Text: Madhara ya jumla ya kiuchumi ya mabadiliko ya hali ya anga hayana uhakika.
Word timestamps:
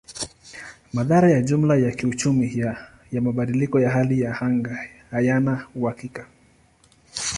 Madhara 0.93 1.31
ya 1.31 1.41
jumla 1.41 1.75
ya 1.77 1.91
kiuchumi 1.91 2.59
ya 3.11 3.21
mabadiliko 3.21 3.79
ya 3.79 3.89
hali 3.89 4.21
ya 4.21 4.41
anga 4.41 4.77
hayana 5.11 5.67
uhakika. 5.75 6.27